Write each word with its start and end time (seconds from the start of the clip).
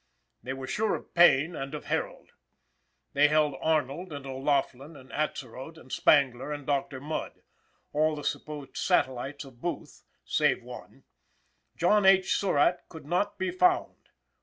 They 0.41 0.53
were 0.53 0.65
sure 0.65 0.95
of 0.95 1.13
Payne 1.13 1.55
and 1.55 1.75
of 1.75 1.85
Herold. 1.85 2.31
They 3.13 3.27
held 3.27 3.53
Arnold 3.61 4.11
and 4.11 4.25
O'Laughlin 4.25 4.95
and 4.95 5.11
Atzerodt 5.11 5.77
and 5.77 5.91
Spangler 5.91 6.51
and 6.51 6.65
Doctor 6.65 6.99
Mudd 6.99 7.43
all 7.93 8.15
the 8.15 8.23
supposed 8.23 8.77
satellites 8.77 9.45
of 9.45 9.61
Booth, 9.61 10.01
save 10.25 10.63
one. 10.63 11.03
John 11.77 12.07
H. 12.07 12.33
Surratt 12.33 12.79
could 12.89 13.05
not 13.05 13.37
be 13.37 13.51
found. 13.51 14.09